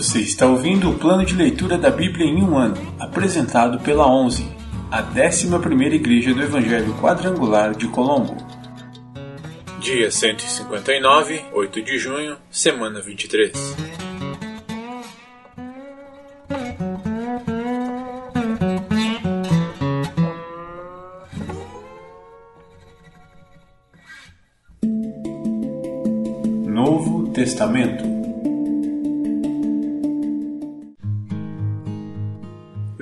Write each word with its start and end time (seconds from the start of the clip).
Você 0.00 0.20
está 0.20 0.46
ouvindo 0.46 0.88
o 0.88 0.98
plano 0.98 1.26
de 1.26 1.34
leitura 1.34 1.76
da 1.76 1.90
Bíblia 1.90 2.24
em 2.24 2.42
um 2.42 2.56
ano, 2.56 2.74
apresentado 2.98 3.78
pela 3.80 4.10
11, 4.10 4.50
a 4.90 5.02
11ª 5.02 5.92
Igreja 5.92 6.32
do 6.32 6.40
Evangelho 6.40 6.94
Quadrangular 6.94 7.74
de 7.74 7.86
Colombo. 7.86 8.34
Dia 9.78 10.10
159, 10.10 11.44
8 11.52 11.82
de 11.82 11.98
junho, 11.98 12.38
semana 12.50 13.02
23. 13.02 13.52
Novo 26.66 27.30
Testamento 27.34 28.19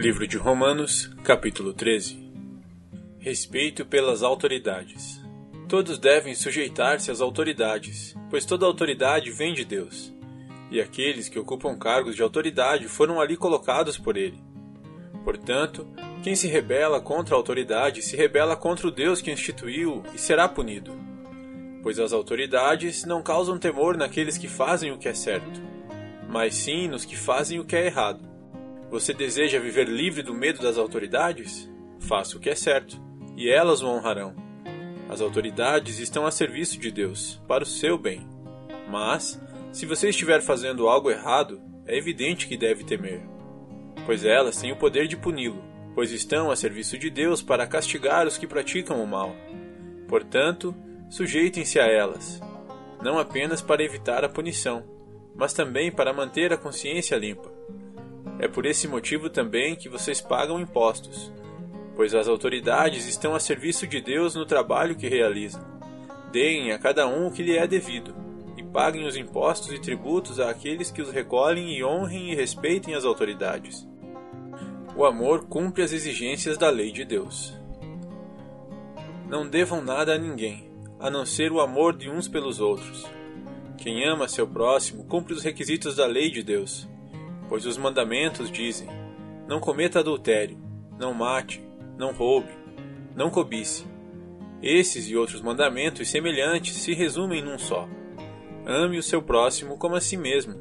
Livro 0.09 0.27
de 0.27 0.39
Romanos, 0.39 1.15
capítulo 1.23 1.75
13 1.75 2.33
Respeito 3.19 3.85
pelas 3.85 4.23
autoridades. 4.23 5.23
Todos 5.69 5.99
devem 5.99 6.35
sujeitar-se 6.35 7.11
às 7.11 7.21
autoridades, 7.21 8.17
pois 8.31 8.47
toda 8.47 8.65
autoridade 8.65 9.31
vem 9.31 9.53
de 9.53 9.67
Deus, 9.67 10.11
e 10.71 10.81
aqueles 10.81 11.29
que 11.29 11.39
ocupam 11.39 11.77
cargos 11.77 12.17
de 12.17 12.23
autoridade 12.23 12.89
foram 12.89 13.21
ali 13.21 13.37
colocados 13.37 13.99
por 13.99 14.17
Ele. 14.17 14.43
Portanto, 15.25 15.87
quem 16.23 16.35
se 16.35 16.49
rebela 16.49 17.03
contra 17.03 17.35
a 17.35 17.39
autoridade 17.39 18.01
se 18.01 18.17
rebela 18.17 18.57
contra 18.57 18.89
o 18.89 18.91
Deus 18.91 19.21
que 19.21 19.31
instituiu 19.31 20.03
e 20.15 20.19
será 20.19 20.49
punido. 20.49 20.99
Pois 21.83 21.99
as 21.99 22.15
autoridades 22.15 23.05
não 23.05 23.23
causam 23.23 23.59
temor 23.59 23.95
naqueles 23.95 24.39
que 24.39 24.49
fazem 24.49 24.91
o 24.91 24.97
que 24.97 25.07
é 25.07 25.13
certo, 25.13 25.61
mas 26.27 26.55
sim 26.55 26.89
nos 26.89 27.05
que 27.05 27.15
fazem 27.15 27.61
o 27.61 27.65
que 27.67 27.77
é 27.77 27.85
errado. 27.85 28.28
Você 28.91 29.13
deseja 29.13 29.61
viver 29.61 29.87
livre 29.87 30.23
do 30.23 30.33
medo 30.33 30.63
das 30.63 30.79
autoridades? 30.79 31.71
Faça 32.01 32.39
o 32.39 32.41
que 32.41 32.49
é 32.49 32.55
certo, 32.55 32.99
e 33.37 33.51
elas 33.51 33.83
o 33.83 33.87
honrarão. 33.87 34.35
As 35.11 35.21
autoridades 35.21 35.99
estão 35.99 36.25
a 36.25 36.31
serviço 36.31 36.79
de 36.79 36.91
Deus, 36.91 37.39
para 37.47 37.65
o 37.65 37.67
seu 37.67 37.99
bem. 37.99 38.27
Mas, 38.89 39.39
se 39.73 39.85
você 39.85 40.09
estiver 40.09 40.41
fazendo 40.41 40.89
algo 40.89 41.11
errado, 41.11 41.61
é 41.87 41.99
evidente 41.99 42.49
que 42.49 42.57
deve 42.57 42.83
temer, 42.83 43.21
pois 44.07 44.25
elas 44.25 44.57
têm 44.57 44.73
o 44.73 44.77
poder 44.77 45.07
de 45.07 45.19
puni-lo, 45.19 45.63
pois 45.95 46.11
estão 46.11 46.51
a 46.51 46.57
serviço 46.57 46.97
de 46.97 47.11
Deus 47.11 47.43
para 47.43 47.67
castigar 47.67 48.27
os 48.27 48.39
que 48.39 48.47
praticam 48.47 49.03
o 49.03 49.07
mal. 49.07 49.37
Portanto, 50.09 50.75
sujeitem-se 51.11 51.79
a 51.79 51.85
elas, 51.85 52.41
não 53.03 53.19
apenas 53.19 53.61
para 53.61 53.85
evitar 53.85 54.25
a 54.25 54.29
punição, 54.31 54.83
mas 55.35 55.53
também 55.53 55.93
para 55.93 56.13
manter 56.13 56.55
a 56.55 56.57
consciência 56.57 57.17
limpa. 57.17 57.58
É 58.39 58.47
por 58.47 58.65
esse 58.65 58.87
motivo 58.87 59.29
também 59.29 59.75
que 59.75 59.89
vocês 59.89 60.21
pagam 60.21 60.61
impostos, 60.61 61.33
pois 61.97 62.15
as 62.15 62.29
autoridades 62.29 63.09
estão 63.09 63.35
a 63.35 63.41
serviço 63.41 63.85
de 63.85 64.01
Deus 64.01 64.37
no 64.37 64.47
trabalho 64.47 64.95
que 64.95 65.09
realizam. 65.09 65.61
Deem 66.31 66.71
a 66.71 66.79
cada 66.79 67.09
um 67.09 67.27
o 67.27 67.33
que 67.33 67.43
lhe 67.43 67.57
é 67.57 67.67
devido, 67.67 68.15
e 68.57 68.63
paguem 68.63 69.07
os 69.07 69.17
impostos 69.17 69.73
e 69.73 69.81
tributos 69.81 70.39
àqueles 70.39 70.89
que 70.89 71.03
os 71.03 71.11
recolhem 71.11 71.77
e 71.77 71.85
honrem 71.85 72.31
e 72.31 72.37
respeitem 72.37 72.95
as 72.95 73.05
autoridades. 73.05 73.89
O 74.95 75.05
amor 75.05 75.47
cumpre 75.47 75.83
as 75.83 75.93
exigências 75.93 76.57
da 76.57 76.71
lei 76.71 76.93
de 76.93 77.05
Deus. 77.05 77.59
Não 79.29 79.49
devam 79.49 79.83
nada 79.83 80.15
a 80.15 80.19
ninguém, 80.19 80.71
a 81.01 81.11
não 81.11 81.27
ser 81.27 81.51
o 81.51 81.61
amor 81.61 81.97
de 81.97 82.09
uns 82.09 82.29
pelos 82.29 82.61
outros. 82.61 83.05
Quem 83.77 84.05
ama 84.05 84.29
seu 84.29 84.47
próximo 84.47 85.05
cumpre 85.05 85.35
os 85.35 85.43
requisitos 85.43 85.97
da 85.97 86.07
lei 86.07 86.31
de 86.31 86.43
Deus 86.43 86.89
pois 87.49 87.67
os 87.67 87.79
mandamentos 87.79 88.51
dizem: 88.51 88.89
Não 89.47 89.61
cometa 89.61 90.01
adultério, 90.01 90.59
não 90.99 91.15
mate, 91.15 91.63
não 91.97 92.13
roube, 92.13 92.51
não 93.15 93.31
cobice. 93.31 93.87
Esses 94.63 95.09
e 95.09 95.17
outros 95.17 95.41
mandamentos 95.41 96.09
semelhantes 96.09 96.77
se 96.77 96.93
resumem 96.93 97.43
num 97.43 97.59
só: 97.59 97.89
Ame 98.67 98.99
o 98.99 99.03
seu 99.03 99.23
próximo 99.23 99.79
como 99.79 99.95
a 99.95 100.01
si 100.01 100.17
mesmo. 100.17 100.55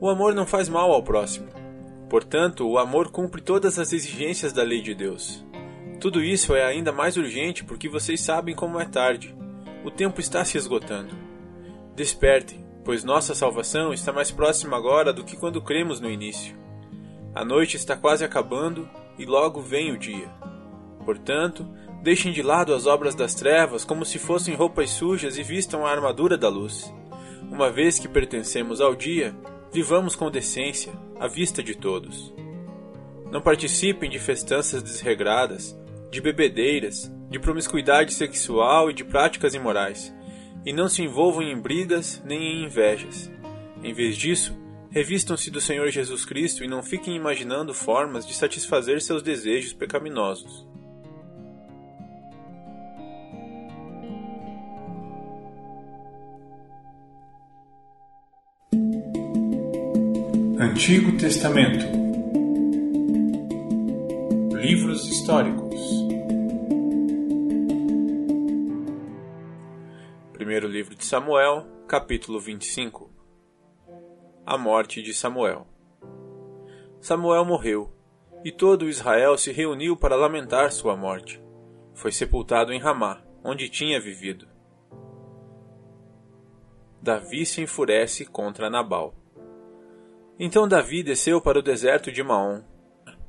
O 0.00 0.08
amor 0.08 0.34
não 0.34 0.46
faz 0.46 0.68
mal 0.68 0.90
ao 0.90 1.02
próximo. 1.02 1.48
Portanto, 2.10 2.68
o 2.68 2.78
amor 2.78 3.10
cumpre 3.10 3.40
todas 3.40 3.78
as 3.78 3.92
exigências 3.92 4.52
da 4.52 4.62
lei 4.62 4.82
de 4.82 4.94
Deus. 4.94 5.44
Tudo 6.00 6.22
isso 6.22 6.54
é 6.54 6.64
ainda 6.64 6.92
mais 6.92 7.16
urgente 7.16 7.64
porque 7.64 7.88
vocês 7.88 8.20
sabem 8.20 8.54
como 8.54 8.80
é 8.80 8.84
tarde. 8.84 9.34
O 9.84 9.90
tempo 9.90 10.20
está 10.20 10.44
se 10.44 10.58
esgotando. 10.58 11.16
Despertem, 11.94 12.61
pois 12.84 13.04
nossa 13.04 13.34
salvação 13.34 13.92
está 13.92 14.12
mais 14.12 14.30
próxima 14.30 14.76
agora 14.76 15.12
do 15.12 15.24
que 15.24 15.36
quando 15.36 15.62
cremos 15.62 16.00
no 16.00 16.10
início. 16.10 16.56
A 17.34 17.44
noite 17.44 17.76
está 17.76 17.96
quase 17.96 18.24
acabando 18.24 18.88
e 19.18 19.24
logo 19.24 19.60
vem 19.60 19.92
o 19.92 19.98
dia. 19.98 20.28
Portanto, 21.04 21.66
deixem 22.02 22.32
de 22.32 22.42
lado 22.42 22.74
as 22.74 22.86
obras 22.86 23.14
das 23.14 23.34
trevas 23.34 23.84
como 23.84 24.04
se 24.04 24.18
fossem 24.18 24.54
roupas 24.54 24.90
sujas 24.90 25.38
e 25.38 25.42
vistam 25.42 25.86
a 25.86 25.90
armadura 25.90 26.36
da 26.36 26.48
luz. 26.48 26.92
Uma 27.50 27.70
vez 27.70 27.98
que 27.98 28.08
pertencemos 28.08 28.80
ao 28.80 28.94
dia, 28.94 29.34
vivamos 29.72 30.16
com 30.16 30.30
decência, 30.30 30.92
à 31.18 31.26
vista 31.26 31.62
de 31.62 31.74
todos. 31.74 32.34
Não 33.30 33.40
participem 33.40 34.10
de 34.10 34.18
festanças 34.18 34.82
desregradas, 34.82 35.78
de 36.10 36.20
bebedeiras, 36.20 37.10
de 37.30 37.38
promiscuidade 37.38 38.12
sexual 38.12 38.90
e 38.90 38.94
de 38.94 39.04
práticas 39.04 39.54
imorais 39.54 40.12
e 40.64 40.72
não 40.72 40.88
se 40.88 41.02
envolvam 41.02 41.42
em 41.42 41.60
brigas 41.60 42.22
nem 42.24 42.40
em 42.40 42.64
invejas. 42.64 43.30
Em 43.82 43.92
vez 43.92 44.16
disso, 44.16 44.56
revistam-se 44.90 45.50
do 45.50 45.60
Senhor 45.60 45.88
Jesus 45.90 46.24
Cristo 46.24 46.62
e 46.62 46.68
não 46.68 46.82
fiquem 46.82 47.16
imaginando 47.16 47.74
formas 47.74 48.26
de 48.26 48.34
satisfazer 48.34 49.00
seus 49.00 49.22
desejos 49.22 49.72
pecaminosos. 49.72 50.66
Antigo 60.58 61.16
Testamento 61.18 61.84
Livros 64.56 65.08
históricos 65.08 66.01
livro 70.72 70.94
de 70.94 71.04
Samuel, 71.04 71.66
capítulo 71.86 72.40
25 72.40 73.10
A 74.46 74.56
morte 74.56 75.02
de 75.02 75.12
Samuel 75.12 75.66
Samuel 76.98 77.44
morreu, 77.44 77.92
e 78.42 78.50
todo 78.50 78.88
Israel 78.88 79.36
se 79.36 79.52
reuniu 79.52 79.98
para 79.98 80.16
lamentar 80.16 80.72
sua 80.72 80.96
morte. 80.96 81.42
Foi 81.92 82.10
sepultado 82.10 82.72
em 82.72 82.78
Ramá, 82.78 83.22
onde 83.44 83.68
tinha 83.68 84.00
vivido. 84.00 84.48
Davi 87.02 87.44
se 87.44 87.60
enfurece 87.60 88.24
contra 88.24 88.70
Nabal. 88.70 89.14
Então 90.38 90.66
Davi 90.66 91.02
desceu 91.02 91.38
para 91.38 91.58
o 91.58 91.62
deserto 91.62 92.10
de 92.10 92.22
Maom. 92.22 92.62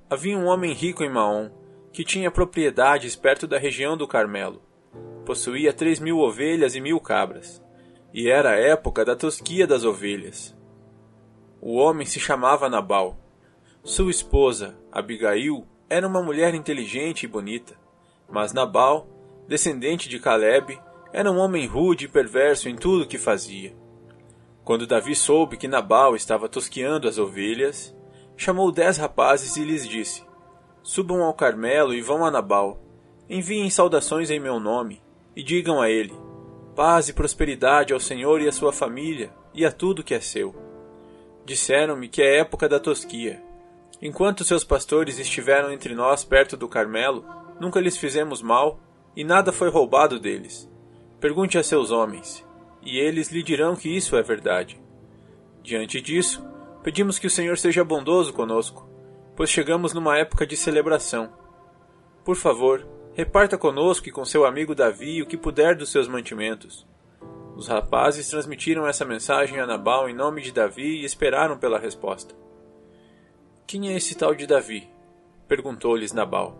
Havia 0.10 0.38
um 0.38 0.46
homem 0.46 0.72
rico 0.72 1.04
em 1.04 1.10
Maom, 1.10 1.50
que 1.92 2.06
tinha 2.06 2.32
propriedades 2.32 3.18
perto 3.18 3.46
da 3.46 3.58
região 3.58 3.98
do 3.98 4.08
Carmelo 4.08 4.62
possuía 5.26 5.74
três 5.74 6.00
mil 6.00 6.20
ovelhas 6.20 6.76
e 6.76 6.82
mil 6.82 7.00
cabras, 7.00 7.64
e 8.14 8.30
era 8.30 8.52
a 8.52 8.60
época 8.60 9.04
da 9.04 9.16
tosquia 9.16 9.66
das 9.66 9.84
ovelhas. 9.84 10.56
O 11.62 11.76
homem 11.76 12.06
se 12.06 12.20
chamava 12.20 12.70
Nabal. 12.70 13.18
Sua 13.84 14.12
esposa, 14.12 14.78
Abigail, 14.92 15.66
era 15.90 16.08
uma 16.08 16.22
mulher 16.22 16.54
inteligente 16.54 17.24
e 17.24 17.28
bonita, 17.28 17.76
mas 18.30 18.54
Nabal, 18.54 19.08
descendente 19.48 20.10
de 20.10 20.20
Caleb, 20.20 20.80
era 21.12 21.32
um 21.32 21.38
homem 21.38 21.68
rude 21.68 22.06
e 22.06 22.10
perverso 22.10 22.68
em 22.68 22.76
tudo 22.76 23.04
o 23.04 23.08
que 23.08 23.18
fazia. 23.18 23.74
Quando 24.64 24.88
Davi 24.88 25.16
soube 25.16 25.58
que 25.58 25.68
Nabal 25.68 26.16
estava 26.16 26.50
tosqueando 26.50 27.08
as 27.08 27.18
ovelhas, 27.18 27.96
chamou 28.36 28.72
dez 28.72 28.98
rapazes 28.98 29.56
e 29.58 29.64
lhes 29.64 29.88
disse: 29.88 30.24
Subam 30.82 31.22
ao 31.22 31.34
Carmelo 31.34 31.94
e 31.94 32.02
vão 32.02 32.26
a 32.26 32.32
Nabal. 32.32 32.83
Enviem 33.30 33.70
saudações 33.70 34.30
em 34.30 34.40
meu 34.40 34.60
nome 34.60 35.02
e 35.36 35.42
digam 35.42 35.82
a 35.82 35.90
ele: 35.90 36.14
Paz 36.76 37.08
e 37.08 37.14
prosperidade 37.14 37.94
ao 37.94 38.00
Senhor 38.00 38.42
e 38.42 38.48
à 38.48 38.52
sua 38.52 38.74
família 38.74 39.34
e 39.54 39.66
a 39.66 39.72
tudo 39.72 40.04
que 40.04 40.14
é 40.14 40.20
seu. 40.20 40.54
Disseram-me 41.46 42.10
que 42.10 42.22
é 42.22 42.40
época 42.40 42.68
da 42.68 42.80
tosquia. 42.80 43.42
Enquanto 44.02 44.44
seus 44.44 44.64
pastores 44.64 45.20
estiveram 45.20 45.72
entre 45.72 45.94
nós 45.96 46.26
perto 46.26 46.58
do 46.58 46.68
Carmelo, 46.68 47.26
nunca 47.60 47.80
lhes 47.80 47.96
fizemos 47.96 48.42
mal 48.42 48.80
e 49.16 49.24
nada 49.24 49.54
foi 49.54 49.70
roubado 49.70 50.20
deles. 50.20 50.70
Pergunte 51.20 51.58
a 51.58 51.64
seus 51.64 51.92
homens, 51.92 52.46
e 52.82 52.98
eles 52.98 53.32
lhe 53.32 53.42
dirão 53.42 53.76
que 53.76 53.96
isso 53.96 54.18
é 54.18 54.22
verdade. 54.22 54.82
Diante 55.62 56.02
disso, 56.02 56.46
pedimos 56.84 57.18
que 57.18 57.28
o 57.28 57.30
Senhor 57.30 57.58
seja 57.58 57.84
bondoso 57.84 58.34
conosco, 58.34 58.86
pois 59.36 59.50
chegamos 59.50 59.94
numa 59.94 60.18
época 60.18 60.46
de 60.46 60.58
celebração. 60.58 61.32
Por 62.26 62.36
favor, 62.36 62.86
Reparta 63.16 63.60
conosco 63.60 64.10
e 64.10 64.12
com 64.12 64.26
seu 64.26 64.44
amigo 64.44 64.74
Davi 64.74 65.22
o 65.22 65.26
que 65.28 65.38
puder 65.38 65.76
dos 65.76 65.92
seus 65.92 66.08
mantimentos. 66.08 66.84
Os 67.56 67.68
rapazes 67.68 68.28
transmitiram 68.28 68.88
essa 68.88 69.06
mensagem 69.06 69.60
a 69.60 69.68
Nabal 69.68 70.10
em 70.10 70.16
nome 70.16 70.42
de 70.42 70.52
Davi 70.52 71.02
e 71.02 71.06
esperaram 71.06 71.56
pela 71.56 71.78
resposta. 71.78 72.34
Quem 73.68 73.90
é 73.90 73.96
esse 73.96 74.16
tal 74.16 74.34
de 74.34 74.48
Davi? 74.48 74.90
perguntou-lhes 75.48 76.12
Nabal. 76.12 76.58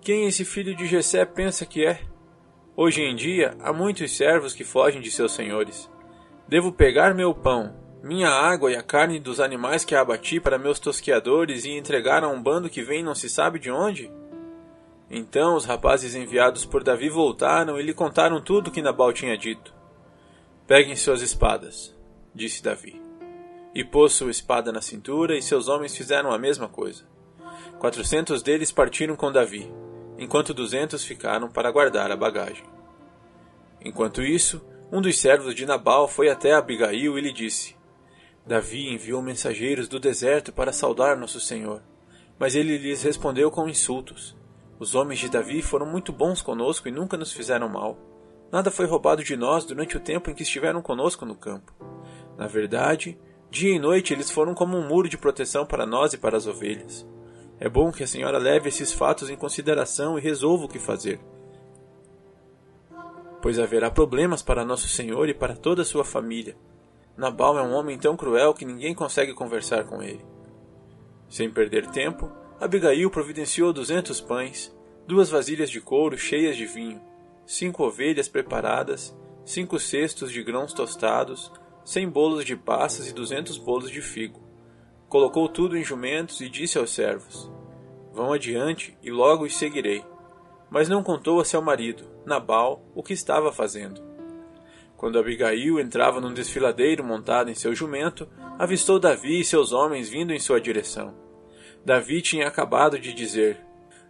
Quem 0.00 0.26
esse 0.26 0.44
filho 0.44 0.76
de 0.76 0.86
Jessé 0.86 1.24
pensa 1.24 1.66
que 1.66 1.84
é? 1.84 2.00
Hoje 2.76 3.02
em 3.02 3.16
dia 3.16 3.56
há 3.60 3.72
muitos 3.72 4.16
servos 4.16 4.54
que 4.54 4.62
fogem 4.62 5.00
de 5.00 5.10
seus 5.10 5.32
senhores. 5.32 5.90
Devo 6.46 6.70
pegar 6.70 7.12
meu 7.12 7.34
pão, 7.34 7.74
minha 8.04 8.28
água 8.28 8.70
e 8.70 8.76
a 8.76 8.84
carne 8.84 9.18
dos 9.18 9.40
animais 9.40 9.84
que 9.84 9.96
abati 9.96 10.38
para 10.38 10.58
meus 10.58 10.78
tosqueadores 10.78 11.64
e 11.64 11.70
entregar 11.70 12.22
a 12.22 12.28
um 12.28 12.40
bando 12.40 12.70
que 12.70 12.82
vem 12.82 13.02
não 13.02 13.16
se 13.16 13.28
sabe 13.28 13.58
de 13.58 13.68
onde? 13.68 14.08
Então 15.10 15.56
os 15.56 15.64
rapazes 15.64 16.14
enviados 16.14 16.64
por 16.64 16.84
Davi 16.84 17.08
voltaram 17.08 17.80
e 17.80 17.82
lhe 17.82 17.92
contaram 17.92 18.40
tudo 18.40 18.68
o 18.68 18.70
que 18.70 18.80
Nabal 18.80 19.12
tinha 19.12 19.36
dito. 19.36 19.74
Peguem 20.68 20.94
suas 20.94 21.20
espadas, 21.20 21.92
disse 22.32 22.62
Davi. 22.62 23.02
E 23.74 23.84
pôs 23.84 24.12
sua 24.12 24.30
espada 24.30 24.70
na 24.70 24.80
cintura, 24.80 25.36
e 25.36 25.42
seus 25.42 25.66
homens 25.68 25.96
fizeram 25.96 26.32
a 26.32 26.38
mesma 26.38 26.68
coisa. 26.68 27.04
Quatrocentos 27.80 28.40
deles 28.40 28.70
partiram 28.70 29.16
com 29.16 29.32
Davi, 29.32 29.68
enquanto 30.16 30.54
duzentos 30.54 31.04
ficaram 31.04 31.50
para 31.50 31.72
guardar 31.72 32.12
a 32.12 32.16
bagagem. 32.16 32.64
Enquanto 33.84 34.22
isso, 34.22 34.64
um 34.92 35.00
dos 35.00 35.18
servos 35.18 35.54
de 35.54 35.66
Nabal 35.66 36.06
foi 36.06 36.28
até 36.28 36.52
Abigail 36.52 37.18
e 37.18 37.20
lhe 37.20 37.32
disse: 37.32 37.76
Davi 38.46 38.92
enviou 38.92 39.22
mensageiros 39.22 39.88
do 39.88 39.98
deserto 39.98 40.52
para 40.52 40.72
saudar 40.72 41.16
nosso 41.16 41.40
senhor, 41.40 41.82
mas 42.38 42.54
ele 42.54 42.78
lhes 42.78 43.02
respondeu 43.02 43.50
com 43.50 43.68
insultos. 43.68 44.36
Os 44.80 44.94
homens 44.94 45.18
de 45.18 45.28
Davi 45.28 45.60
foram 45.60 45.84
muito 45.84 46.10
bons 46.10 46.40
conosco 46.40 46.88
e 46.88 46.90
nunca 46.90 47.14
nos 47.14 47.34
fizeram 47.34 47.68
mal. 47.68 47.98
Nada 48.50 48.70
foi 48.70 48.86
roubado 48.86 49.22
de 49.22 49.36
nós 49.36 49.66
durante 49.66 49.94
o 49.94 50.00
tempo 50.00 50.30
em 50.30 50.34
que 50.34 50.42
estiveram 50.42 50.80
conosco 50.80 51.26
no 51.26 51.34
campo. 51.34 51.70
Na 52.38 52.46
verdade, 52.46 53.18
dia 53.50 53.76
e 53.76 53.78
noite 53.78 54.14
eles 54.14 54.30
foram 54.30 54.54
como 54.54 54.78
um 54.78 54.88
muro 54.88 55.06
de 55.06 55.18
proteção 55.18 55.66
para 55.66 55.84
nós 55.84 56.14
e 56.14 56.18
para 56.18 56.38
as 56.38 56.46
ovelhas. 56.46 57.06
É 57.58 57.68
bom 57.68 57.92
que 57.92 58.02
a 58.02 58.06
senhora 58.06 58.38
leve 58.38 58.70
esses 58.70 58.90
fatos 58.90 59.28
em 59.28 59.36
consideração 59.36 60.18
e 60.18 60.22
resolva 60.22 60.64
o 60.64 60.68
que 60.68 60.78
fazer. 60.78 61.20
Pois 63.42 63.58
haverá 63.58 63.90
problemas 63.90 64.42
para 64.42 64.64
nosso 64.64 64.88
senhor 64.88 65.28
e 65.28 65.34
para 65.34 65.54
toda 65.54 65.82
a 65.82 65.84
sua 65.84 66.06
família. 66.06 66.56
Nabal 67.18 67.58
é 67.58 67.62
um 67.62 67.74
homem 67.74 67.98
tão 67.98 68.16
cruel 68.16 68.54
que 68.54 68.64
ninguém 68.64 68.94
consegue 68.94 69.34
conversar 69.34 69.84
com 69.84 70.02
ele. 70.02 70.24
Sem 71.28 71.50
perder 71.50 71.86
tempo, 71.90 72.32
Abigail 72.60 73.08
providenciou 73.08 73.72
duzentos 73.72 74.20
pães, 74.20 74.70
duas 75.06 75.30
vasilhas 75.30 75.70
de 75.70 75.80
couro 75.80 76.18
cheias 76.18 76.58
de 76.58 76.66
vinho, 76.66 77.00
cinco 77.46 77.84
ovelhas 77.84 78.28
preparadas, 78.28 79.16
cinco 79.46 79.78
cestos 79.78 80.30
de 80.30 80.42
grãos 80.42 80.74
tostados, 80.74 81.50
cem 81.82 82.06
bolos 82.06 82.44
de 82.44 82.54
passas 82.54 83.08
e 83.08 83.14
duzentos 83.14 83.56
bolos 83.56 83.90
de 83.90 84.02
figo. 84.02 84.42
Colocou 85.08 85.48
tudo 85.48 85.74
em 85.74 85.82
jumentos 85.82 86.42
e 86.42 86.50
disse 86.50 86.76
aos 86.76 86.94
servos: 86.94 87.50
Vão 88.12 88.34
adiante 88.34 88.94
e 89.02 89.10
logo 89.10 89.46
os 89.46 89.56
seguirei. 89.56 90.04
Mas 90.68 90.86
não 90.86 91.02
contou 91.02 91.40
a 91.40 91.46
seu 91.46 91.62
marido, 91.62 92.04
Nabal, 92.26 92.84
o 92.94 93.02
que 93.02 93.14
estava 93.14 93.50
fazendo. 93.50 94.02
Quando 94.98 95.18
Abigail 95.18 95.80
entrava 95.80 96.20
num 96.20 96.34
desfiladeiro 96.34 97.02
montado 97.02 97.48
em 97.48 97.54
seu 97.54 97.74
jumento, 97.74 98.28
avistou 98.58 98.98
Davi 98.98 99.40
e 99.40 99.44
seus 99.46 99.72
homens 99.72 100.10
vindo 100.10 100.30
em 100.30 100.38
sua 100.38 100.60
direção. 100.60 101.29
Davi 101.84 102.20
tinha 102.20 102.46
acabado 102.46 102.98
de 102.98 103.12
dizer: 103.12 103.58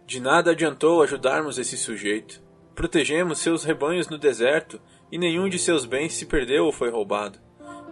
De 0.05 0.19
nada 0.19 0.51
adiantou 0.51 1.01
ajudarmos 1.01 1.57
esse 1.57 1.77
sujeito. 1.77 2.41
Protegemos 2.75 3.39
seus 3.39 3.63
rebanhos 3.63 4.07
no 4.07 4.17
deserto, 4.17 4.81
e 5.11 5.17
nenhum 5.17 5.47
de 5.47 5.59
seus 5.59 5.85
bens 5.85 6.13
se 6.13 6.25
perdeu 6.25 6.65
ou 6.65 6.71
foi 6.71 6.89
roubado. 6.89 7.39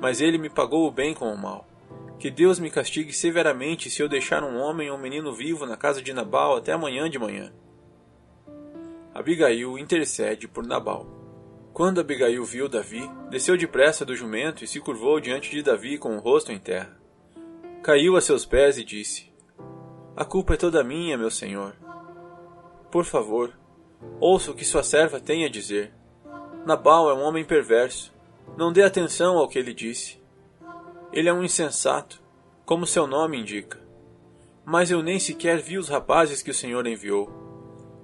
Mas 0.01 0.21
ele 0.21 0.37
me 0.37 0.49
pagou 0.49 0.87
o 0.87 0.91
bem 0.91 1.13
com 1.13 1.31
o 1.31 1.37
mal. 1.37 1.67
Que 2.17 2.29
Deus 2.29 2.59
me 2.59 2.69
castigue 2.69 3.13
severamente 3.13 3.89
se 3.89 4.01
eu 4.01 4.09
deixar 4.09 4.43
um 4.43 4.57
homem 4.57 4.89
ou 4.89 4.97
um 4.97 5.01
menino 5.01 5.33
vivo 5.33 5.65
na 5.65 5.77
casa 5.77 6.01
de 6.01 6.11
Nabal 6.11 6.57
até 6.57 6.73
amanhã 6.73 7.09
de 7.09 7.17
manhã. 7.17 7.53
Abigail 9.13 9.77
intercede 9.77 10.47
por 10.47 10.65
Nabal. 10.65 11.07
Quando 11.73 12.01
Abigail 12.01 12.43
viu 12.43 12.67
Davi, 12.67 13.09
desceu 13.29 13.55
depressa 13.55 14.03
do 14.05 14.15
jumento 14.15 14.63
e 14.63 14.67
se 14.67 14.81
curvou 14.81 15.19
diante 15.19 15.49
de 15.49 15.61
Davi 15.61 15.97
com 15.97 16.17
o 16.17 16.19
rosto 16.19 16.51
em 16.51 16.59
terra. 16.59 16.99
Caiu 17.81 18.17
a 18.17 18.21
seus 18.21 18.45
pés 18.45 18.77
e 18.77 18.83
disse: 18.83 19.28
A 20.19 20.25
culpa 20.25 20.53
é 20.53 20.57
toda 20.57 20.83
minha, 20.83 21.17
meu 21.17 21.31
senhor. 21.31 21.73
Por 22.91 23.05
favor, 23.05 23.51
Ouça 24.19 24.51
o 24.51 24.53
que 24.53 24.65
sua 24.65 24.83
serva 24.83 25.19
tem 25.19 25.45
a 25.45 25.49
dizer. 25.49 25.93
Nabal 26.65 27.09
é 27.09 27.13
um 27.13 27.21
homem 27.21 27.43
perverso. 27.43 28.13
Não 28.57 28.71
dê 28.71 28.83
atenção 28.83 29.37
ao 29.37 29.47
que 29.47 29.59
ele 29.59 29.73
disse. 29.73 30.21
Ele 31.11 31.29
é 31.29 31.33
um 31.33 31.43
insensato, 31.43 32.21
como 32.65 32.85
seu 32.85 33.07
nome 33.07 33.39
indica. 33.39 33.79
Mas 34.65 34.91
eu 34.91 35.01
nem 35.01 35.19
sequer 35.19 35.59
vi 35.59 35.77
os 35.77 35.89
rapazes 35.89 36.41
que 36.41 36.51
o 36.51 36.53
Senhor 36.53 36.85
enviou. 36.85 37.29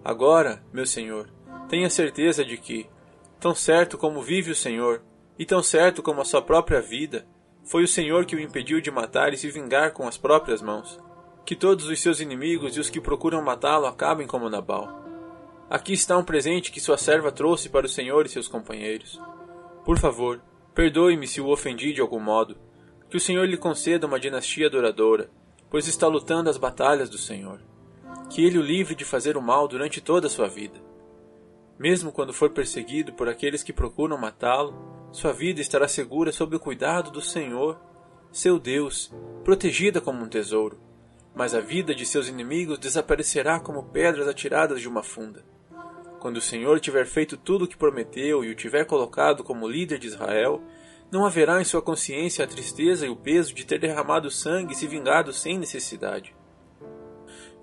Agora, 0.04 0.64
meu 0.74 0.86
Senhor, 0.86 1.30
tenha 1.70 1.90
certeza 1.90 2.44
de 2.44 2.58
que, 2.58 2.90
tão 3.40 3.54
certo 3.54 3.98
como 3.98 4.22
vive 4.22 4.52
o 4.52 4.56
Senhor, 4.56 5.02
e 5.38 5.46
tão 5.46 5.62
certo 5.62 6.02
como 6.02 6.22
a 6.22 6.26
sua 6.26 6.42
própria 6.42 6.82
vida, 6.82 7.28
foi 7.64 7.84
o 7.84 7.88
Senhor 7.88 8.26
que 8.26 8.36
o 8.36 8.40
impediu 8.40 8.80
de 8.80 8.92
matar 8.92 9.34
e 9.34 9.38
se 9.38 9.50
vingar 9.50 9.92
com 9.92 10.08
as 10.08 10.18
próprias 10.18 10.62
mãos. 10.62 11.00
Que 11.46 11.56
todos 11.56 11.88
os 11.88 12.00
seus 12.00 12.20
inimigos 12.20 12.76
e 12.76 12.80
os 12.80 12.90
que 12.90 13.00
procuram 13.00 13.40
matá-lo 13.42 13.86
acabem 13.86 14.26
como 14.26 14.50
Nabal. 14.50 15.06
Aqui 15.70 15.94
está 15.94 16.18
um 16.18 16.24
presente 16.24 16.72
que 16.72 16.80
sua 16.80 16.98
serva 16.98 17.32
trouxe 17.32 17.70
para 17.70 17.86
o 17.86 17.90
senhor 17.90 18.26
e 18.26 18.30
seus 18.30 18.48
companheiros. 18.48 19.22
Por 19.84 20.00
favor, 20.00 20.42
perdoe-me 20.74 21.28
se 21.28 21.40
o 21.40 21.50
ofendi 21.50 21.94
de 21.94 22.02
algum 22.02 22.20
modo. 22.20 22.58
Que 23.10 23.18
o 23.18 23.20
senhor 23.20 23.48
lhe 23.48 23.58
conceda 23.58 24.08
uma 24.08 24.20
dinastia 24.20 24.72
duradoura, 24.72 25.30
pois 25.70 25.88
está 25.88 26.08
lutando 26.08 26.50
as 26.50 26.58
batalhas 26.58 27.12
do 27.12 27.18
senhor. 27.18 27.60
Que 28.28 28.44
ele 28.44 28.58
o 28.58 28.64
livre 28.64 28.96
de 28.96 29.06
fazer 29.06 29.38
o 29.38 29.42
mal 29.42 29.68
durante 29.68 30.02
toda 30.02 30.26
a 30.26 30.30
sua 30.30 30.48
vida. 30.48 30.82
Mesmo 31.78 32.12
quando 32.12 32.34
for 32.34 32.50
perseguido 32.50 33.14
por 33.14 33.30
aqueles 33.30 33.62
que 33.62 33.72
procuram 33.72 34.18
matá-lo, 34.18 34.74
sua 35.12 35.32
vida 35.32 35.62
estará 35.62 35.88
segura 35.88 36.32
sob 36.32 36.56
o 36.56 36.60
cuidado 36.60 37.12
do 37.12 37.22
Senhor, 37.22 37.80
seu 38.32 38.58
Deus, 38.58 39.14
protegida 39.44 40.02
como 40.02 40.24
um 40.24 40.28
tesouro. 40.28 40.80
Mas 41.36 41.54
a 41.54 41.60
vida 41.60 41.94
de 41.94 42.06
seus 42.06 42.28
inimigos 42.28 42.80
desaparecerá 42.80 43.60
como 43.60 43.84
pedras 43.84 44.28
atiradas 44.28 44.82
de 44.82 44.88
uma 44.88 45.04
funda. 45.04 45.44
Quando 46.20 46.38
o 46.38 46.42
Senhor 46.42 46.80
tiver 46.80 47.06
feito 47.06 47.38
tudo 47.38 47.66
o 47.66 47.68
que 47.68 47.78
prometeu 47.78 48.44
e 48.44 48.50
o 48.50 48.56
tiver 48.56 48.86
colocado 48.86 49.44
como 49.44 49.68
líder 49.68 50.00
de 50.00 50.08
Israel, 50.08 50.64
não 51.12 51.26
haverá 51.26 51.62
em 51.62 51.66
sua 51.66 51.82
consciência 51.82 52.44
a 52.44 52.48
tristeza 52.48 53.06
e 53.06 53.10
o 53.10 53.16
peso 53.16 53.54
de 53.54 53.66
ter 53.66 53.80
derramado 53.80 54.32
sangue 54.32 54.74
e 54.74 54.76
se 54.76 54.88
vingado 54.88 55.32
sem 55.32 55.60
necessidade. 55.60 56.36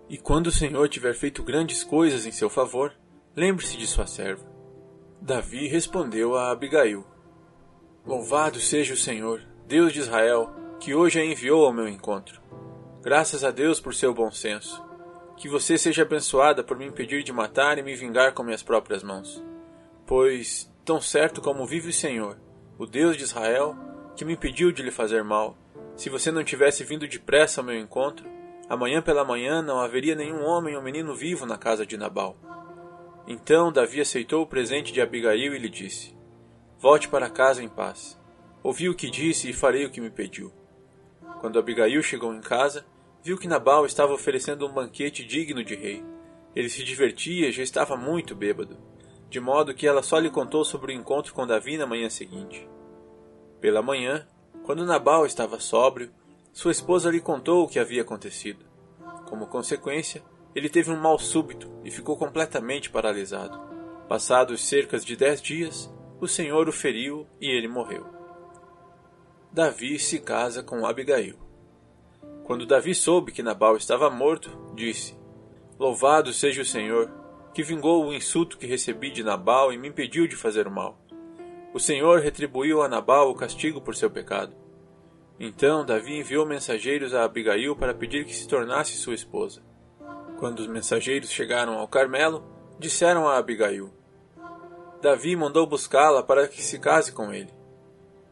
E 0.09 0.17
quando 0.17 0.49
o 0.49 0.53
Senhor 0.53 0.89
tiver 0.89 1.15
feito 1.15 1.43
grandes 1.43 1.83
coisas 1.83 2.27
em 2.27 2.33
seu 2.33 2.51
favor, 2.51 2.93
lembre-se 3.35 3.77
de 3.77 3.87
sua 3.87 4.07
serva. 4.07 4.47
Davi 5.21 5.67
respondeu 5.67 6.37
a 6.37 6.51
Abigail: 6.51 7.05
Louvado 8.05 8.61
seja 8.61 8.95
o 8.95 8.97
Senhor, 8.97 9.41
Deus 9.67 9.93
de 9.93 10.01
Israel, 10.01 10.51
que 10.79 10.95
hoje 10.95 11.21
a 11.21 11.25
enviou 11.25 11.65
ao 11.65 11.73
meu 11.73 11.89
encontro. 11.89 12.43
Graças 13.03 13.43
a 13.43 13.51
Deus 13.51 13.81
por 13.81 13.93
seu 13.93 14.15
bom 14.15 14.31
senso. 14.31 14.81
Que 15.37 15.49
você 15.49 15.77
seja 15.77 16.03
abençoada 16.03 16.63
por 16.63 16.79
me 16.79 16.87
impedir 16.87 17.25
de 17.25 17.33
matar 17.33 17.77
e 17.77 17.83
me 17.83 17.97
vingar 17.97 18.33
com 18.33 18.45
minhas 18.45 18.63
próprias 18.63 19.03
mãos. 19.03 19.43
Pois, 20.07 20.73
tão 20.85 21.01
certo 21.01 21.41
como 21.41 21.67
vive 21.67 21.89
o 21.89 21.93
Senhor, 21.93 22.39
o 22.79 22.87
Deus 22.87 23.17
de 23.17 23.25
Israel, 23.25 23.77
que 24.15 24.25
me 24.25 24.35
impediu 24.35 24.71
de 24.71 24.85
lhe 24.85 24.93
fazer 24.93 25.25
mal, 25.25 25.59
se 25.97 26.09
você 26.09 26.31
não 26.31 26.45
tivesse 26.45 26.85
vindo 26.85 27.09
depressa 27.09 27.61
ao 27.61 27.67
meu 27.67 27.77
encontro, 27.77 28.25
amanhã 28.69 29.03
pela 29.03 29.25
manhã 29.25 29.61
não 29.61 29.81
haveria 29.81 30.15
nenhum 30.15 30.45
homem 30.45 30.77
ou 30.77 30.83
menino 30.83 31.13
vivo 31.13 31.45
na 31.45 31.59
casa 31.59 31.85
de 31.85 31.97
Nabal. 31.97 32.37
Então 33.27 33.73
Davi 33.73 34.01
aceitou 34.01 34.43
o 34.43 34.47
presente 34.47 34.93
de 34.93 35.01
Abigail 35.01 35.57
e 35.57 35.59
lhe 35.59 35.69
disse: 35.69 36.17
Volte 36.79 37.09
para 37.09 37.29
casa 37.29 37.65
em 37.65 37.69
paz. 37.69 38.17
Ouvi 38.63 38.89
o 38.89 38.95
que 38.95 39.11
disse 39.11 39.51
e 39.51 39.53
farei 39.53 39.85
o 39.85 39.91
que 39.91 40.01
me 40.01 40.11
pediu. 40.11 40.53
Quando 41.43 41.59
Abigail 41.59 42.01
chegou 42.05 42.33
em 42.33 42.41
casa, 42.41 42.87
viu 43.21 43.37
que 43.37 43.49
Nabal 43.49 43.85
estava 43.85 44.15
oferecendo 44.15 44.65
um 44.65 44.73
banquete 44.73 45.25
digno 45.25 45.65
de 45.65 45.75
rei. 45.75 46.01
Ele 46.55 46.69
se 46.69 46.85
divertia 46.85 47.49
e 47.49 47.53
já 47.53 47.65
estava 47.65 47.97
muito 47.97 48.33
bêbado, 48.33 48.79
de 49.29 49.41
modo 49.41 49.75
que 49.75 49.85
ela 49.85 50.05
só 50.05 50.21
lhe 50.21 50.31
contou 50.31 50.65
sobre 50.65 50.93
o 50.93 50.97
encontro 50.97 51.35
com 51.35 51.45
Davi 51.45 51.77
na 51.77 51.85
manhã 51.85 52.09
seguinte. 52.09 52.71
Pela 53.61 53.83
manhã, 53.83 54.25
quando 54.63 54.87
Nabal 54.87 55.27
estava 55.27 55.59
sóbrio, 55.59 56.13
sua 56.53 56.71
esposa 56.71 57.11
lhe 57.11 57.21
contou 57.21 57.65
o 57.65 57.69
que 57.69 57.81
havia 57.81 58.03
acontecido. 58.03 58.65
Como 59.29 59.49
consequência, 59.49 60.23
ele 60.55 60.69
teve 60.69 60.93
um 60.93 61.01
mal 61.01 61.19
súbito 61.19 61.69
e 61.83 61.91
ficou 61.91 62.17
completamente 62.17 62.89
paralisado. 62.89 63.61
Passados 64.09 64.65
cerca 64.65 64.97
de 64.97 65.17
dez 65.17 65.43
dias, 65.43 65.93
o 66.21 66.29
Senhor 66.29 66.69
o 66.69 66.73
feriu 66.73 67.27
e 67.41 67.51
ele 67.51 67.67
morreu. 67.67 68.22
Davi 69.55 69.99
se 69.99 70.19
casa 70.19 70.63
com 70.63 70.87
Abigail. 70.87 71.37
Quando 72.43 72.65
Davi 72.65 72.95
soube 72.95 73.33
que 73.33 73.43
Nabal 73.43 73.77
estava 73.77 74.09
morto, 74.09 74.49
disse: 74.75 75.15
Louvado 75.79 76.33
seja 76.33 76.63
o 76.63 76.65
Senhor, 76.65 77.11
que 77.53 77.63
vingou 77.63 78.03
o 78.03 78.15
insulto 78.15 78.57
que 78.57 78.67
recebi 78.67 79.11
de 79.11 79.23
Nabal 79.23 79.71
e 79.71 79.77
me 79.77 79.89
impediu 79.89 80.27
de 80.27 80.37
fazer 80.37 80.67
o 80.67 80.71
mal. 80.71 80.99
O 81.75 81.79
Senhor 81.79 82.21
retribuiu 82.21 82.81
a 82.81 82.89
Nabal 82.89 83.31
o 83.31 83.35
castigo 83.35 83.79
por 83.79 83.95
seu 83.95 84.11
pecado. 84.11 84.57
Então 85.39 85.85
Davi 85.85 86.17
enviou 86.17 86.47
mensageiros 86.47 87.13
a 87.13 87.23
Abigail 87.23 87.77
para 87.77 87.93
pedir 87.93 88.25
que 88.25 88.35
se 88.35 88.49
tornasse 88.49 88.97
sua 88.97 89.13
esposa. 89.15 89.63
Quando 90.39 90.61
os 90.61 90.67
mensageiros 90.67 91.31
chegaram 91.31 91.75
ao 91.75 91.87
Carmelo, 91.87 92.43
disseram 92.79 93.29
a 93.29 93.37
Abigail: 93.37 93.93
Davi 95.03 95.37
mandou 95.37 95.67
buscá-la 95.67 96.23
para 96.23 96.49
que 96.49 96.63
se 96.63 96.79
case 96.79 97.13
com 97.13 97.35
ele. 97.35 97.61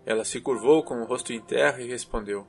Ela 0.05 0.25
se 0.25 0.41
curvou 0.41 0.83
com 0.83 1.01
o 1.01 1.05
rosto 1.05 1.33
em 1.33 1.41
terra 1.41 1.81
e 1.81 1.89
respondeu: 1.89 2.47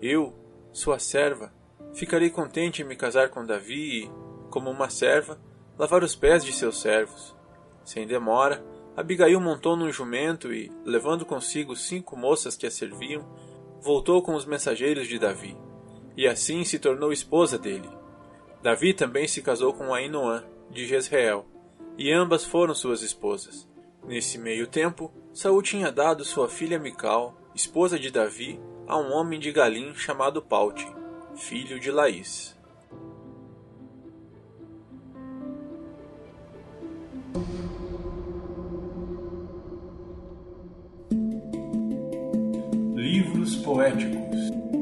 Eu, 0.00 0.34
sua 0.72 0.98
serva, 0.98 1.52
ficarei 1.92 2.30
contente 2.30 2.82
em 2.82 2.84
me 2.84 2.96
casar 2.96 3.30
com 3.30 3.44
Davi 3.44 4.04
e, 4.04 4.10
como 4.50 4.70
uma 4.70 4.88
serva, 4.90 5.38
lavar 5.78 6.02
os 6.02 6.14
pés 6.14 6.44
de 6.44 6.52
seus 6.52 6.80
servos. 6.80 7.36
Sem 7.84 8.06
demora, 8.06 8.64
Abigail 8.96 9.40
montou 9.40 9.76
num 9.76 9.92
jumento 9.92 10.52
e, 10.52 10.72
levando 10.84 11.24
consigo 11.24 11.76
cinco 11.76 12.16
moças 12.16 12.56
que 12.56 12.66
a 12.66 12.70
serviam, 12.70 13.24
voltou 13.80 14.20
com 14.22 14.34
os 14.34 14.44
mensageiros 14.44 15.06
de 15.06 15.18
Davi, 15.18 15.56
e 16.16 16.26
assim 16.26 16.64
se 16.64 16.80
tornou 16.80 17.12
esposa 17.12 17.56
dele. 17.56 17.88
Davi 18.60 18.92
também 18.92 19.28
se 19.28 19.40
casou 19.40 19.72
com 19.72 19.94
Ainoã, 19.94 20.44
de 20.70 20.84
Jezreel, 20.84 21.46
e 21.96 22.12
ambas 22.12 22.44
foram 22.44 22.74
suas 22.74 23.02
esposas. 23.02 23.67
Nesse 24.06 24.38
meio 24.38 24.66
tempo, 24.66 25.12
Saul 25.32 25.62
tinha 25.62 25.92
dado 25.92 26.24
sua 26.24 26.48
filha 26.48 26.78
Mical, 26.78 27.36
esposa 27.54 27.98
de 27.98 28.10
Davi, 28.10 28.58
a 28.86 28.96
um 28.98 29.12
homem 29.12 29.38
de 29.38 29.52
Galim 29.52 29.94
chamado 29.94 30.40
Paute, 30.40 30.86
filho 31.36 31.78
de 31.78 31.90
Laís. 31.90 32.56
Livros 42.94 43.56
poéticos 43.56 44.77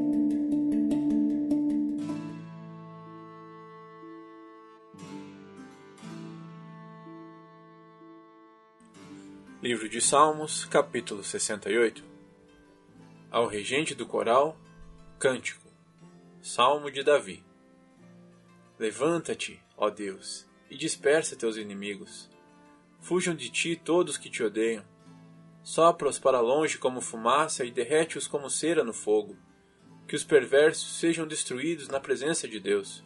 de 9.97 10.01
Salmos, 10.03 10.63
capítulo 10.65 11.23
68 11.23 12.03
Ao 13.31 13.47
regente 13.47 13.95
do 13.95 14.05
coral, 14.05 14.55
cântico 15.17 15.67
Salmo 16.39 16.91
de 16.91 17.01
Davi 17.01 17.43
Levanta-te, 18.77 19.59
ó 19.75 19.89
Deus, 19.89 20.47
e 20.69 20.77
dispersa 20.77 21.35
teus 21.35 21.57
inimigos. 21.57 22.29
Fujam 22.99 23.33
de 23.33 23.49
ti 23.49 23.75
todos 23.75 24.17
que 24.17 24.29
te 24.29 24.43
odeiam 24.43 24.85
Sopra-os 25.63 26.19
para 26.19 26.41
longe 26.41 26.77
como 26.77 27.01
fumaça 27.01 27.65
e 27.65 27.71
derrete-os 27.71 28.27
como 28.27 28.51
cera 28.51 28.83
no 28.83 28.93
fogo. 28.93 29.35
Que 30.07 30.15
os 30.15 30.23
perversos 30.23 30.99
sejam 30.99 31.25
destruídos 31.25 31.87
na 31.87 31.99
presença 31.99 32.47
de 32.47 32.59
Deus. 32.59 33.03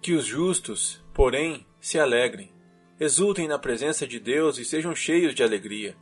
Que 0.00 0.14
os 0.14 0.24
justos, 0.24 1.04
porém, 1.12 1.66
se 1.78 1.98
alegrem. 1.98 2.50
Exultem 2.98 3.46
na 3.46 3.58
presença 3.58 4.06
de 4.06 4.18
Deus 4.18 4.56
e 4.56 4.64
sejam 4.64 4.94
cheios 4.94 5.34
de 5.34 5.42
alegria. 5.42 5.94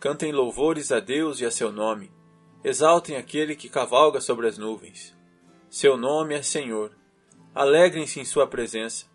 Cantem 0.00 0.30
louvores 0.30 0.92
a 0.92 1.00
Deus 1.00 1.40
e 1.40 1.44
a 1.44 1.50
seu 1.50 1.72
nome. 1.72 2.12
Exaltem 2.62 3.16
aquele 3.16 3.56
que 3.56 3.68
cavalga 3.68 4.20
sobre 4.20 4.46
as 4.46 4.56
nuvens. 4.56 5.16
Seu 5.68 5.96
nome 5.96 6.34
é 6.34 6.42
Senhor. 6.42 6.96
Alegrem-se 7.52 8.20
em 8.20 8.24
sua 8.24 8.46
presença. 8.46 9.06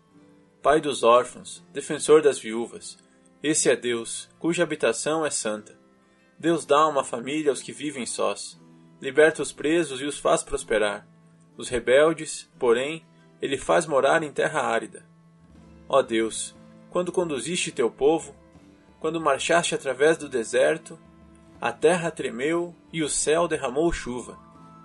Pai 0.62 0.82
dos 0.82 1.02
órfãos, 1.02 1.64
defensor 1.72 2.20
das 2.20 2.38
viúvas. 2.38 2.98
Esse 3.42 3.70
é 3.70 3.76
Deus, 3.76 4.28
cuja 4.38 4.62
habitação 4.62 5.24
é 5.24 5.30
santa. 5.30 5.78
Deus 6.38 6.66
dá 6.66 6.86
uma 6.86 7.04
família 7.04 7.50
aos 7.50 7.62
que 7.62 7.72
vivem 7.72 8.04
sós, 8.04 8.60
liberta 9.00 9.42
os 9.42 9.52
presos 9.52 10.00
e 10.00 10.04
os 10.04 10.18
faz 10.18 10.42
prosperar. 10.42 11.06
Os 11.56 11.68
rebeldes, 11.68 12.50
porém, 12.58 13.06
ele 13.40 13.56
faz 13.56 13.86
morar 13.86 14.22
em 14.22 14.32
terra 14.32 14.60
árida. 14.60 15.06
Ó 15.88 16.02
Deus, 16.02 16.54
quando 16.90 17.12
conduziste 17.12 17.70
teu 17.70 17.90
povo, 17.90 18.34
quando 19.04 19.20
marchaste 19.20 19.74
através 19.74 20.16
do 20.16 20.30
deserto, 20.30 20.98
a 21.60 21.70
terra 21.70 22.10
tremeu 22.10 22.74
e 22.90 23.02
o 23.02 23.08
céu 23.10 23.46
derramou 23.46 23.92
chuva. 23.92 24.38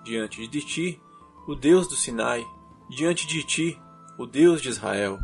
Diante 0.04 0.46
de 0.46 0.60
ti, 0.60 1.00
o 1.48 1.54
Deus 1.54 1.88
do 1.88 1.96
Sinai, 1.96 2.44
diante 2.90 3.26
de 3.26 3.42
ti, 3.42 3.80
o 4.18 4.26
Deus 4.26 4.60
de 4.60 4.68
Israel. 4.68 5.18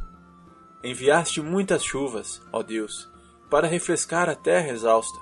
Enviaste 0.82 1.42
muitas 1.42 1.84
chuvas, 1.84 2.40
ó 2.50 2.62
Deus, 2.62 3.06
para 3.50 3.68
refrescar 3.68 4.30
a 4.30 4.34
terra 4.34 4.70
exausta. 4.70 5.18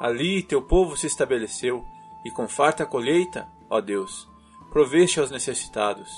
Ali 0.00 0.40
teu 0.44 0.62
povo 0.62 0.96
se 0.96 1.08
estabeleceu, 1.08 1.84
e 2.24 2.30
com 2.30 2.46
farta 2.46 2.86
colheita, 2.86 3.44
ó 3.68 3.80
Deus, 3.80 4.28
proveste 4.70 5.18
aos 5.18 5.32
necessitados. 5.32 6.08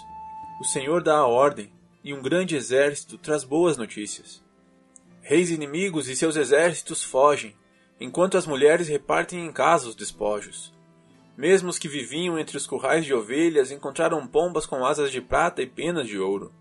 O 0.61 0.65
Senhor 0.67 1.03
dá 1.03 1.17
a 1.17 1.27
ordem, 1.27 1.73
e 2.05 2.13
um 2.13 2.21
grande 2.21 2.55
exército 2.55 3.17
traz 3.17 3.45
boas 3.45 3.79
notícias. 3.79 4.42
Reis 5.25 5.51
inimigos 5.51 6.09
e 6.09 6.17
seus 6.17 6.35
exércitos 6.35 7.05
fogem, 7.05 7.55
enquanto 8.01 8.37
as 8.37 8.45
mulheres 8.45 8.89
repartem 8.89 9.47
em 9.47 9.53
casa 9.53 9.89
os 9.89 9.95
despojos. 9.95 10.75
Mesmo 11.39 11.71
os 11.71 11.79
que 11.79 11.87
viviam 11.87 12.37
entre 12.37 12.57
os 12.57 12.67
currais 12.67 13.05
de 13.05 13.15
ovelhas 13.15 13.71
encontraram 13.71 14.27
pombas 14.27 14.67
com 14.67 14.85
asas 14.85 15.13
de 15.13 15.21
prata 15.21 15.63
e 15.63 15.67
penas 15.67 16.09
de 16.09 16.19
ouro. 16.19 16.53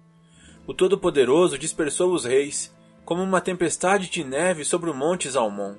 O 0.67 0.75
Todo-Poderoso 0.75 1.57
dispersou 1.57 2.13
os 2.13 2.23
reis, 2.23 2.71
como 3.03 3.23
uma 3.23 3.41
tempestade 3.41 4.07
de 4.07 4.23
neve 4.23 4.63
sobre 4.63 4.91
o 4.91 4.93
monte 4.93 5.27
Zalmon. 5.27 5.75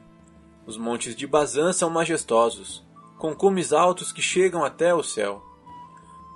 Os 0.67 0.77
montes 0.77 1.15
de 1.15 1.25
Bazã 1.25 1.73
são 1.73 1.89
majestosos, 1.89 2.85
com 3.17 3.33
cumes 3.33 3.73
altos 3.73 4.13
que 4.13 4.21
chegam 4.21 4.65
até 4.65 4.93
o 4.93 5.05
céu. 5.05 5.41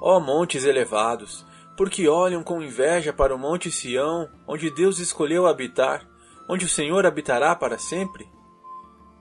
Ó 0.00 0.20
montes 0.20 0.64
elevados, 0.64 1.44
porque 1.76 2.08
olham 2.08 2.44
com 2.44 2.62
inveja 2.62 3.12
para 3.12 3.34
o 3.34 3.38
monte 3.38 3.68
Sião, 3.68 4.28
onde 4.46 4.70
Deus 4.70 5.00
escolheu 5.00 5.48
habitar, 5.48 6.06
onde 6.48 6.64
o 6.64 6.68
Senhor 6.68 7.04
habitará 7.06 7.54
para 7.54 7.78
sempre? 7.78 8.28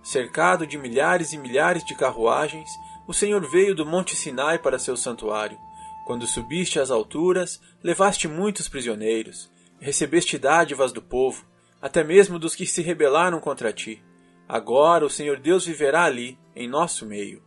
Cercado 0.01 0.67
de 0.67 0.77
milhares 0.77 1.33
e 1.33 1.37
milhares 1.37 1.83
de 1.83 1.95
carruagens, 1.95 2.69
o 3.07 3.13
Senhor 3.13 3.41
veio 3.49 3.75
do 3.75 3.85
monte 3.85 4.15
Sinai 4.15 4.59
para 4.59 4.79
seu 4.79 4.95
santuário. 4.95 5.57
Quando 6.05 6.27
subiste 6.27 6.79
às 6.79 6.91
alturas, 6.91 7.59
levaste 7.83 8.27
muitos 8.27 8.69
prisioneiros, 8.69 9.49
recebeste 9.79 10.37
dádivas 10.37 10.91
do 10.91 11.01
povo, 11.01 11.45
até 11.81 12.03
mesmo 12.03 12.37
dos 12.37 12.55
que 12.55 12.65
se 12.65 12.81
rebelaram 12.81 13.39
contra 13.39 13.73
ti. 13.73 14.03
Agora 14.47 15.05
o 15.05 15.09
Senhor 15.09 15.39
Deus 15.39 15.65
viverá 15.65 16.03
ali, 16.03 16.37
em 16.55 16.67
nosso 16.67 17.05
meio. 17.05 17.43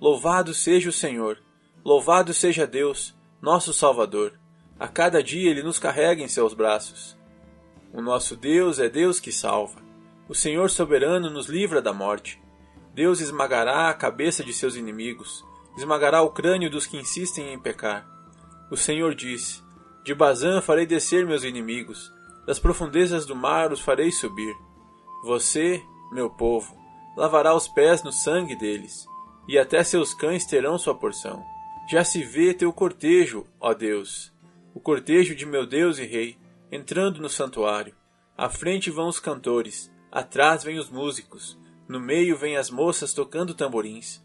Louvado 0.00 0.52
seja 0.52 0.90
o 0.90 0.92
Senhor, 0.92 1.38
louvado 1.84 2.34
seja 2.34 2.66
Deus, 2.66 3.14
nosso 3.40 3.72
Salvador. 3.72 4.38
A 4.78 4.88
cada 4.88 5.22
dia 5.22 5.48
ele 5.48 5.62
nos 5.62 5.78
carrega 5.78 6.22
em 6.22 6.28
seus 6.28 6.54
braços. 6.54 7.16
O 7.92 8.00
nosso 8.00 8.34
Deus 8.34 8.78
é 8.78 8.88
Deus 8.88 9.20
que 9.20 9.30
salva. 9.30 9.80
O 10.26 10.34
Senhor 10.34 10.70
soberano 10.70 11.28
nos 11.28 11.46
livra 11.46 11.82
da 11.82 11.92
morte. 11.92 12.40
Deus 12.94 13.20
esmagará 13.20 13.90
a 13.90 13.94
cabeça 13.94 14.42
de 14.42 14.52
seus 14.52 14.76
inimigos, 14.76 15.44
esmagará 15.76 16.22
o 16.22 16.30
crânio 16.30 16.70
dos 16.70 16.86
que 16.86 16.96
insistem 16.96 17.52
em 17.52 17.58
pecar. 17.58 18.06
O 18.70 18.76
Senhor 18.76 19.14
diz: 19.14 19.62
De 20.04 20.14
Bazã 20.14 20.62
farei 20.62 20.86
descer 20.86 21.26
meus 21.26 21.44
inimigos, 21.44 22.12
das 22.46 22.58
profundezas 22.58 23.26
do 23.26 23.36
mar 23.36 23.72
os 23.72 23.80
farei 23.80 24.10
subir. 24.10 24.54
Você, 25.24 25.82
meu 26.12 26.30
povo, 26.30 26.74
lavará 27.16 27.54
os 27.54 27.68
pés 27.68 28.02
no 28.02 28.12
sangue 28.12 28.56
deles, 28.56 29.06
e 29.46 29.58
até 29.58 29.84
seus 29.84 30.14
cães 30.14 30.46
terão 30.46 30.78
sua 30.78 30.94
porção. 30.94 31.44
Já 31.90 32.04
se 32.04 32.22
vê 32.22 32.54
teu 32.54 32.72
cortejo, 32.72 33.46
ó 33.60 33.74
Deus, 33.74 34.32
o 34.74 34.80
cortejo 34.80 35.34
de 35.34 35.44
meu 35.44 35.66
Deus 35.66 35.98
e 35.98 36.06
Rei, 36.06 36.38
entrando 36.72 37.20
no 37.20 37.28
santuário. 37.28 37.94
À 38.36 38.48
frente 38.48 38.90
vão 38.90 39.06
os 39.06 39.20
cantores, 39.20 39.92
atrás 40.10 40.64
vêm 40.64 40.78
os 40.78 40.90
músicos, 40.90 41.56
no 41.86 42.00
meio 42.00 42.36
vêm 42.36 42.56
as 42.56 42.70
moças 42.70 43.12
tocando 43.12 43.54
tamborins. 43.54 44.20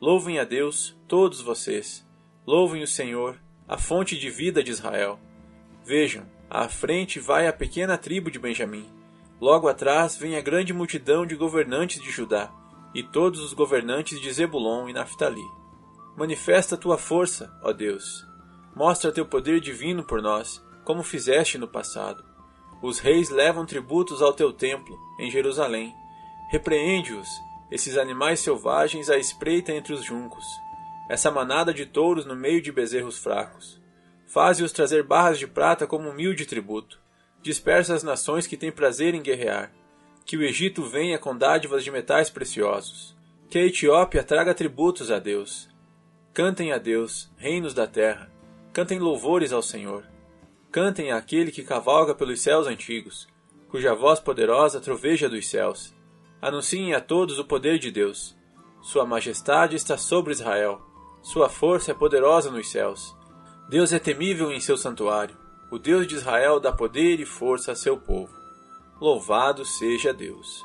Louvem 0.00 0.38
a 0.38 0.44
Deus, 0.44 0.94
todos 1.08 1.40
vocês. 1.40 2.06
Louvem 2.46 2.82
o 2.82 2.88
Senhor, 2.88 3.38
a 3.66 3.78
fonte 3.78 4.18
de 4.18 4.28
vida 4.28 4.62
de 4.62 4.72
Israel. 4.72 5.18
Vejam, 5.84 6.26
à 6.50 6.68
frente 6.68 7.18
vai 7.18 7.46
a 7.46 7.52
pequena 7.52 7.96
tribo 7.96 8.30
de 8.30 8.38
Benjamim 8.38 9.00
Logo 9.42 9.66
atrás 9.66 10.16
vem 10.16 10.36
a 10.36 10.40
grande 10.40 10.72
multidão 10.72 11.26
de 11.26 11.34
governantes 11.34 12.00
de 12.00 12.12
Judá, 12.12 12.48
e 12.94 13.02
todos 13.02 13.40
os 13.40 13.52
governantes 13.52 14.20
de 14.20 14.32
Zebulon 14.32 14.88
e 14.88 14.92
Naphtali. 14.92 15.42
Manifesta 16.16 16.76
tua 16.76 16.96
força, 16.96 17.52
ó 17.60 17.72
Deus. 17.72 18.24
Mostra 18.72 19.10
teu 19.10 19.26
poder 19.26 19.58
divino 19.58 20.04
por 20.04 20.22
nós, 20.22 20.64
como 20.84 21.02
fizeste 21.02 21.58
no 21.58 21.68
passado. 21.68 22.24
Os 22.82 22.98
reis 22.98 23.30
levam 23.30 23.64
tributos 23.64 24.20
ao 24.20 24.32
teu 24.32 24.52
templo, 24.52 24.98
em 25.18 25.30
Jerusalém. 25.30 25.94
Repreende-os, 26.50 27.28
esses 27.70 27.96
animais 27.96 28.40
selvagens 28.40 29.08
à 29.08 29.16
espreita 29.16 29.72
entre 29.72 29.92
os 29.92 30.04
juncos. 30.04 30.44
Essa 31.08 31.30
manada 31.30 31.72
de 31.72 31.86
touros 31.86 32.26
no 32.26 32.34
meio 32.34 32.60
de 32.60 32.72
bezerros 32.72 33.18
fracos. 33.18 33.80
Faze-os 34.26 34.72
trazer 34.72 35.02
barras 35.02 35.38
de 35.38 35.46
prata 35.46 35.86
como 35.86 36.08
humilde 36.08 36.46
tributo 36.46 37.02
dispersa 37.42 37.94
as 37.94 38.02
nações 38.02 38.46
que 38.46 38.56
têm 38.56 38.70
prazer 38.70 39.14
em 39.14 39.22
guerrear. 39.22 39.72
Que 40.24 40.36
o 40.36 40.42
Egito 40.42 40.84
venha 40.84 41.18
com 41.18 41.36
dádivas 41.36 41.82
de 41.82 41.90
metais 41.90 42.30
preciosos. 42.30 43.16
Que 43.50 43.58
a 43.58 43.66
Etiópia 43.66 44.22
traga 44.22 44.54
tributos 44.54 45.10
a 45.10 45.18
Deus. 45.18 45.68
Cantem 46.32 46.72
a 46.72 46.78
Deus, 46.78 47.30
reinos 47.36 47.74
da 47.74 47.86
terra. 47.86 48.30
Cantem 48.72 48.98
louvores 48.98 49.52
ao 49.52 49.60
Senhor. 49.60 50.04
Cantem 50.72 51.12
àquele 51.12 51.52
que 51.52 51.62
cavalga 51.62 52.14
pelos 52.14 52.40
céus 52.40 52.66
antigos, 52.66 53.28
cuja 53.68 53.94
voz 53.94 54.18
poderosa 54.18 54.80
troveja 54.80 55.28
dos 55.28 55.46
céus. 55.46 55.94
Anunciem 56.40 56.94
a 56.94 57.00
todos 57.00 57.38
o 57.38 57.44
poder 57.44 57.78
de 57.78 57.90
Deus. 57.90 58.34
Sua 58.80 59.04
majestade 59.04 59.76
está 59.76 59.98
sobre 59.98 60.32
Israel. 60.32 60.80
Sua 61.20 61.50
força 61.50 61.90
é 61.90 61.94
poderosa 61.94 62.50
nos 62.50 62.70
céus. 62.70 63.14
Deus 63.68 63.92
é 63.92 63.98
temível 63.98 64.50
em 64.50 64.60
seu 64.60 64.78
santuário. 64.78 65.36
O 65.70 65.78
Deus 65.78 66.06
de 66.06 66.14
Israel 66.14 66.58
dá 66.58 66.72
poder 66.72 67.20
e 67.20 67.26
força 67.26 67.72
a 67.72 67.76
seu 67.76 67.98
povo. 67.98 68.34
Louvado 68.98 69.66
seja 69.66 70.12
Deus. 70.12 70.64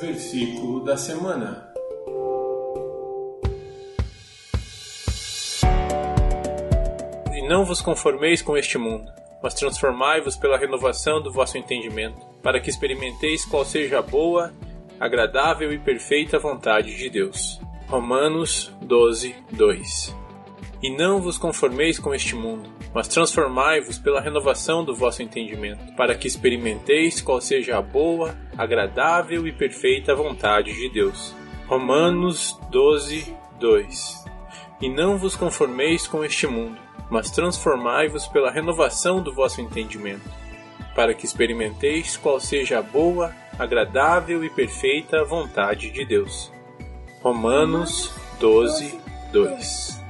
Versículo 0.00 0.84
da 0.84 0.94
semana. 0.94 1.72
E 7.32 7.48
não 7.48 7.64
vos 7.64 7.80
conformeis 7.80 8.42
com 8.42 8.58
este 8.58 8.76
mundo, 8.76 9.10
mas 9.42 9.54
transformai-vos 9.54 10.36
pela 10.36 10.58
renovação 10.58 11.22
do 11.22 11.32
vosso 11.32 11.56
entendimento, 11.56 12.20
para 12.42 12.60
que 12.60 12.68
experimenteis 12.68 13.46
qual 13.46 13.64
seja 13.64 14.00
a 14.00 14.02
boa, 14.02 14.52
agradável 15.00 15.72
e 15.72 15.78
perfeita 15.78 16.38
vontade 16.38 16.94
de 16.94 17.08
Deus. 17.08 17.58
Romanos 17.88 18.70
12, 18.82 19.34
2 19.52 20.14
E 20.82 20.94
não 20.94 21.22
vos 21.22 21.38
conformeis 21.38 21.98
com 21.98 22.14
este 22.14 22.34
mundo, 22.34 22.68
mas 22.96 23.08
transformai-vos 23.08 23.98
pela 23.98 24.22
renovação 24.22 24.82
do 24.82 24.96
vosso 24.96 25.22
entendimento, 25.22 25.92
para 25.96 26.14
que 26.14 26.26
experimenteis 26.26 27.20
qual 27.20 27.42
seja 27.42 27.76
a 27.76 27.82
boa, 27.82 28.34
agradável 28.56 29.46
e 29.46 29.52
perfeita 29.52 30.14
vontade 30.14 30.72
de 30.72 30.88
Deus. 30.88 31.36
Romanos 31.66 32.58
12, 32.70 33.36
2 33.60 34.24
E 34.80 34.88
não 34.88 35.18
vos 35.18 35.36
conformeis 35.36 36.08
com 36.08 36.24
este 36.24 36.46
mundo, 36.46 36.78
mas 37.10 37.30
transformai-vos 37.30 38.26
pela 38.28 38.50
renovação 38.50 39.22
do 39.22 39.30
vosso 39.30 39.60
entendimento, 39.60 40.30
para 40.94 41.12
que 41.12 41.26
experimenteis 41.26 42.16
qual 42.16 42.40
seja 42.40 42.78
a 42.78 42.82
boa, 42.82 43.30
agradável 43.58 44.42
e 44.42 44.48
perfeita 44.48 45.22
vontade 45.22 45.90
de 45.90 46.02
Deus. 46.02 46.50
Romanos 47.20 48.10
12, 48.40 48.98
2 49.32 50.05